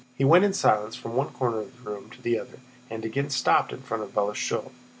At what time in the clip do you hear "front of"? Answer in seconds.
3.83-4.11